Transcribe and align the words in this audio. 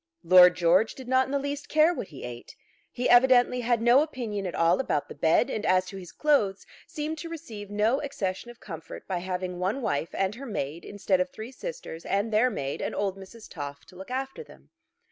Lord 0.23 0.55
George 0.55 0.95
did 0.95 1.07
not 1.07 1.27
in 1.27 1.31
the 1.31 1.37
least 1.37 1.69
care 1.69 1.93
what 1.93 2.07
he 2.07 2.23
ate. 2.23 2.55
He 2.91 3.07
evidently 3.07 3.61
had 3.61 3.83
no 3.83 4.01
opinion 4.01 4.47
at 4.47 4.55
all 4.55 4.79
about 4.79 5.09
the 5.09 5.13
bed; 5.13 5.47
and 5.51 5.63
as 5.63 5.85
to 5.85 5.97
his 5.97 6.11
clothes, 6.11 6.65
seemed 6.87 7.19
to 7.19 7.29
receive 7.29 7.69
no 7.69 8.01
accession 8.01 8.49
of 8.49 8.59
comfort 8.59 9.07
by 9.07 9.19
having 9.19 9.59
one 9.59 9.79
wife 9.83 10.09
and 10.13 10.33
her 10.33 10.47
maid, 10.47 10.85
instead 10.85 11.19
of 11.19 11.29
three 11.29 11.51
sisters 11.51 12.03
and 12.03 12.33
their 12.33 12.49
maid 12.49 12.81
and 12.81 12.95
old 12.95 13.15
Mrs. 13.15 13.47
Toff 13.47 13.85
to 13.85 13.95
look 13.95 14.09
after 14.09 14.43
them. 14.43 14.71